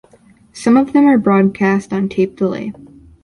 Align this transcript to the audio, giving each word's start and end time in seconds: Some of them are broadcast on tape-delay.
Some 0.51 0.77
of 0.77 0.93
them 0.93 1.05
are 1.05 1.19
broadcast 1.19 1.93
on 1.93 2.09
tape-delay. 2.09 2.73